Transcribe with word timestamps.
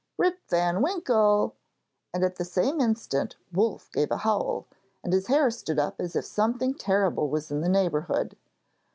Rip 0.17 0.39
van 0.49 0.81
Winkle!' 0.81 1.55
and 2.11 2.23
at 2.23 2.37
the 2.37 2.43
same 2.43 2.81
instant 2.81 3.35
Wolf 3.53 3.91
gave 3.91 4.09
a 4.09 4.17
howl, 4.17 4.65
and 5.03 5.13
his 5.13 5.27
hair 5.27 5.51
stood 5.51 5.77
up 5.77 5.97
as 5.99 6.15
if 6.15 6.25
something 6.25 6.73
terrible 6.73 7.29
was 7.29 7.51
in 7.51 7.61
the 7.61 7.69
neighbourhood. 7.69 8.35